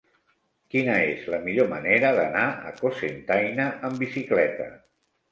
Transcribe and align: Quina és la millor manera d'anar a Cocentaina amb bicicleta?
Quina 0.75 0.93
és 1.09 1.25
la 1.33 1.39
millor 1.43 1.67
manera 1.73 2.09
d'anar 2.19 2.45
a 2.69 2.73
Cocentaina 2.79 3.67
amb 3.91 4.01
bicicleta? 4.05 4.67